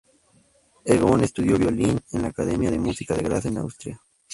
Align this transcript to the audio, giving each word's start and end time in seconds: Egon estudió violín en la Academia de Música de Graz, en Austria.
Egon 0.83 1.21
estudió 1.21 1.59
violín 1.59 2.01
en 2.13 2.23
la 2.23 2.29
Academia 2.29 2.71
de 2.71 2.79
Música 2.79 3.13
de 3.15 3.21
Graz, 3.21 3.45
en 3.45 3.59
Austria. 3.59 4.01